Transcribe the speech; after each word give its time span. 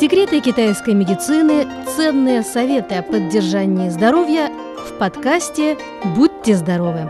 Секреты 0.00 0.40
китайской 0.40 0.94
медицины, 0.94 1.68
ценные 1.94 2.42
советы 2.42 2.94
о 2.94 3.02
поддержании 3.02 3.90
здоровья 3.90 4.50
в 4.88 4.98
подкасте 4.98 5.76
«Будьте 6.16 6.56
здоровы». 6.56 7.00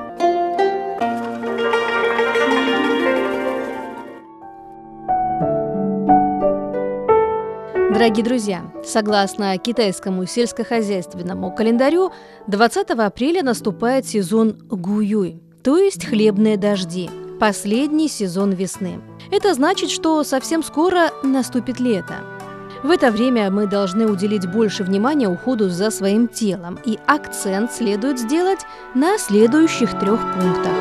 Дорогие 7.95 8.25
друзья, 8.25 8.64
согласно 8.84 9.57
китайскому 9.57 10.27
сельскохозяйственному 10.27 11.54
календарю, 11.54 12.11
20 12.48 12.91
апреля 12.91 13.45
наступает 13.45 14.04
сезон 14.04 14.59
Гуюй, 14.68 15.41
то 15.62 15.79
есть 15.79 16.07
хлебные 16.07 16.57
дожди, 16.57 17.09
последний 17.38 18.09
сезон 18.09 18.50
весны. 18.50 19.00
Это 19.30 19.54
значит, 19.54 19.91
что 19.91 20.25
совсем 20.25 20.64
скоро 20.64 21.12
наступит 21.22 21.79
лето. 21.79 22.40
В 22.83 22.91
это 22.91 23.11
время 23.11 23.51
мы 23.51 23.66
должны 23.66 24.07
уделить 24.07 24.47
больше 24.47 24.84
внимания 24.84 25.29
уходу 25.29 25.69
за 25.69 25.91
своим 25.91 26.29
телом, 26.29 26.79
и 26.84 26.98
акцент 27.07 27.73
следует 27.73 28.19
сделать 28.19 28.61
на 28.95 29.19
следующих 29.19 29.98
трех 29.98 30.19
пунктах. 30.34 30.73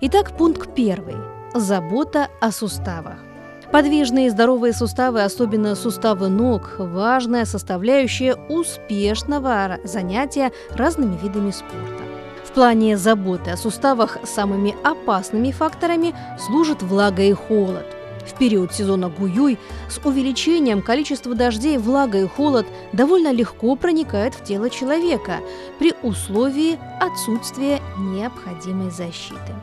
Итак, 0.00 0.36
пункт 0.36 0.74
первый. 0.76 1.16
Забота 1.54 2.28
о 2.40 2.52
суставах. 2.52 3.18
Подвижные 3.72 4.26
и 4.26 4.30
здоровые 4.30 4.72
суставы, 4.72 5.22
особенно 5.22 5.74
суставы 5.74 6.28
ног, 6.28 6.74
важная 6.78 7.46
составляющая 7.46 8.34
успешного 8.48 9.78
занятия 9.82 10.52
разными 10.70 11.16
видами 11.22 11.50
спорта. 11.50 12.01
В 12.52 12.54
плане 12.54 12.98
заботы 12.98 13.50
о 13.50 13.56
суставах 13.56 14.18
самыми 14.24 14.76
опасными 14.84 15.52
факторами 15.52 16.14
служат 16.38 16.82
влага 16.82 17.22
и 17.22 17.32
холод. 17.32 17.86
В 18.26 18.36
период 18.36 18.74
сезона 18.74 19.08
Гуюй 19.08 19.58
с 19.88 19.96
увеличением 20.04 20.82
количества 20.82 21.34
дождей 21.34 21.78
влага 21.78 22.18
и 22.18 22.26
холод 22.26 22.66
довольно 22.92 23.32
легко 23.32 23.74
проникают 23.74 24.34
в 24.34 24.44
тело 24.44 24.68
человека 24.68 25.38
при 25.78 25.94
условии 26.02 26.78
отсутствия 27.00 27.80
необходимой 27.96 28.90
защиты. 28.90 29.54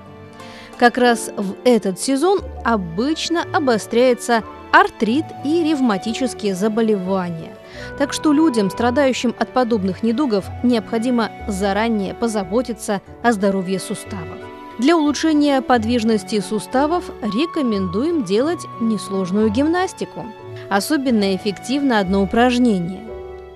Как 0.79 0.97
раз 0.97 1.29
в 1.37 1.57
этот 1.65 1.99
сезон 1.99 2.41
обычно 2.65 3.43
обостряется 3.53 4.43
артрит 4.71 5.25
и 5.43 5.63
ревматические 5.63 6.55
заболевания. 6.55 7.51
Так 7.97 8.13
что 8.13 8.33
людям, 8.33 8.69
страдающим 8.69 9.35
от 9.37 9.49
подобных 9.49 10.03
недугов, 10.03 10.45
необходимо 10.63 11.31
заранее 11.47 12.13
позаботиться 12.13 13.01
о 13.23 13.31
здоровье 13.31 13.79
суставов. 13.79 14.37
Для 14.79 14.95
улучшения 14.95 15.61
подвижности 15.61 16.39
суставов 16.39 17.11
рекомендуем 17.21 18.23
делать 18.23 18.65
несложную 18.79 19.49
гимнастику. 19.49 20.25
Особенно 20.69 21.35
эффективно 21.35 21.99
одно 21.99 22.23
упражнение. 22.23 23.01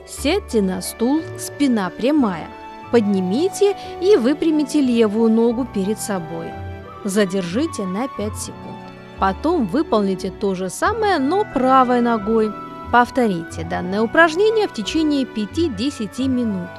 Сядьте 0.08 0.62
на 0.62 0.82
стул, 0.82 1.22
спина 1.40 1.90
прямая. 1.90 2.48
Поднимите 2.92 3.76
и 4.02 4.18
выпрямите 4.18 4.82
левую 4.82 5.32
ногу 5.32 5.66
перед 5.74 6.00
собой– 6.00 6.48
задержите 7.04 7.84
на 7.84 8.08
5 8.08 8.36
секунд. 8.38 8.73
Потом 9.20 9.66
выполните 9.66 10.32
то 10.32 10.56
же 10.56 10.70
самое, 10.70 11.20
но 11.20 11.46
правой 11.46 12.02
ногой. 12.02 12.52
Повторите 12.92 13.64
данное 13.64 14.02
упражнение 14.02 14.68
в 14.68 14.74
течение 14.74 15.24
5-10 15.24 16.28
минут. 16.28 16.70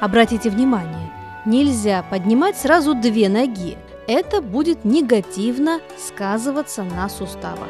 Обратите 0.00 0.50
внимание, 0.50 1.10
нельзя 1.44 2.04
поднимать 2.08 2.56
сразу 2.56 2.94
две 2.94 3.28
ноги. 3.28 3.78
Это 4.06 4.40
будет 4.40 4.84
негативно 4.84 5.80
сказываться 5.98 6.84
на 6.84 7.08
суставах. 7.08 7.68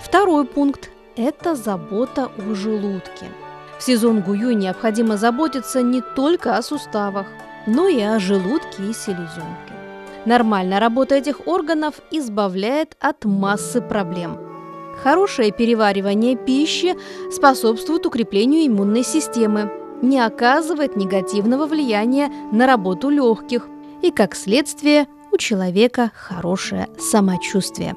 Второй 0.00 0.46
пункт– 0.46 0.90
это 1.16 1.54
забота 1.54 2.30
о 2.38 2.54
желудке. 2.54 3.26
В 3.78 3.82
сезон 3.82 4.22
Гуюй 4.22 4.54
необходимо 4.54 5.18
заботиться 5.18 5.82
не 5.82 6.00
только 6.00 6.56
о 6.56 6.62
суставах, 6.62 7.26
но 7.66 7.88
и 7.88 8.00
о 8.00 8.18
желудке 8.18 8.82
и 8.90 8.92
селезенке. 8.92 9.74
Нормальная 10.24 10.80
работа 10.80 11.14
этих 11.14 11.46
органов 11.46 12.00
избавляет 12.10 12.96
от 13.00 13.24
массы 13.24 13.80
проблем. 13.80 14.38
Хорошее 15.02 15.52
переваривание 15.52 16.36
пищи 16.36 16.96
способствует 17.30 18.06
укреплению 18.06 18.66
иммунной 18.66 19.04
системы, 19.04 19.70
не 20.02 20.18
оказывает 20.18 20.96
негативного 20.96 21.66
влияния 21.66 22.30
на 22.50 22.66
работу 22.66 23.08
легких 23.08 23.68
и, 24.02 24.10
как 24.10 24.34
следствие, 24.34 25.06
у 25.32 25.36
человека 25.36 26.10
хорошее 26.14 26.88
самочувствие. 26.98 27.94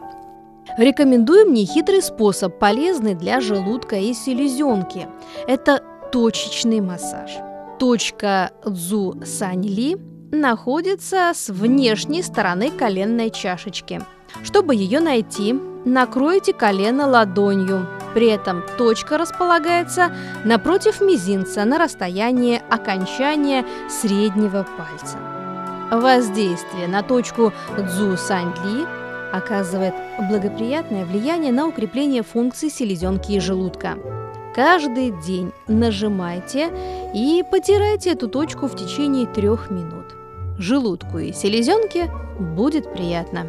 Рекомендуем 0.77 1.53
нехитрый 1.53 2.01
способ, 2.01 2.59
полезный 2.59 3.15
для 3.15 3.41
желудка 3.41 3.95
и 3.95 4.13
селезенки. 4.13 5.07
Это 5.47 5.81
точечный 6.11 6.79
массаж. 6.79 7.48
Точка 7.79 8.51
Цзу 8.65 9.21
Сань 9.23 9.65
Ли 9.65 9.95
находится 10.33 11.31
с 11.33 11.47
внешней 11.47 12.21
стороны 12.21 12.71
коленной 12.71 13.29
чашечки. 13.29 14.01
Чтобы 14.43 14.75
ее 14.75 14.99
найти, 14.99 15.53
накройте 15.85 16.51
колено 16.51 17.07
ладонью. 17.07 17.87
При 18.13 18.27
этом 18.27 18.63
точка 18.77 19.17
располагается 19.17 20.13
напротив 20.43 20.99
мизинца 20.99 21.63
на 21.63 21.77
расстоянии 21.77 22.61
окончания 22.69 23.65
среднего 23.89 24.67
пальца. 24.77 25.17
Воздействие 25.89 26.89
на 26.89 27.01
точку 27.01 27.53
Цзу 27.77 28.17
Сань 28.17 28.53
Ли 28.65 28.85
оказывает 29.31 29.93
благоприятное 30.29 31.05
влияние 31.05 31.53
на 31.53 31.65
укрепление 31.65 32.23
функций 32.23 32.69
селезенки 32.69 33.31
и 33.31 33.39
желудка. 33.39 33.97
Каждый 34.53 35.11
день 35.11 35.51
нажимайте 35.67 36.71
и 37.13 37.43
потирайте 37.49 38.11
эту 38.11 38.27
точку 38.27 38.67
в 38.67 38.75
течение 38.75 39.27
трех 39.27 39.69
минут. 39.69 40.15
Желудку 40.57 41.19
и 41.19 41.31
селезенке 41.31 42.11
будет 42.39 42.91
приятно. 42.91 43.47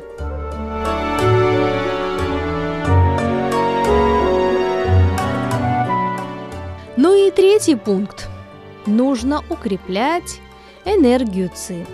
Ну 6.97 7.15
и 7.15 7.31
третий 7.31 7.77
пункт. 7.77 8.29
Нужно 8.85 9.43
укреплять 9.49 10.41
энергию 10.85 11.51
ЦИ. 11.55 11.87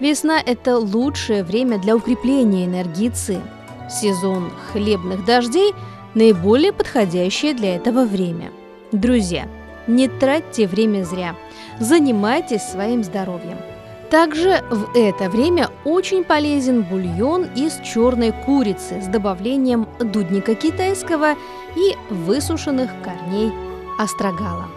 Весна– 0.00 0.40
это 0.44 0.78
лучшее 0.78 1.44
время 1.44 1.78
для 1.78 1.94
укрепления 1.94 2.66
энергии 2.66 3.10
ЦИ. 3.10 3.40
Сезон 3.88 4.50
хлебных 4.72 5.24
дождей– 5.24 5.72
наиболее 6.14 6.72
подходящее 6.72 7.54
для 7.54 7.76
этого 7.76 8.04
время. 8.04 8.50
Друзья, 8.92 9.46
не 9.86 10.08
тратьте 10.08 10.66
время 10.66 11.04
зря. 11.04 11.36
Занимайтесь 11.78 12.62
своим 12.62 13.02
здоровьем. 13.04 13.58
Также 14.10 14.64
в 14.70 14.96
это 14.96 15.30
время 15.30 15.68
очень 15.84 16.24
полезен 16.24 16.82
бульон 16.82 17.44
из 17.54 17.78
черной 17.84 18.32
курицы 18.32 19.00
с 19.00 19.06
добавлением 19.06 19.86
дудника 20.00 20.56
китайского 20.56 21.34
и 21.76 21.96
высушенных 22.12 22.90
корней 23.04 23.52
острогала. 23.98 24.68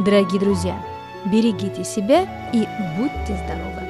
Дорогие 0.00 0.40
друзья, 0.40 0.82
берегите 1.26 1.84
себя 1.84 2.26
и 2.54 2.66
будьте 2.96 3.38
здоровы! 3.44 3.85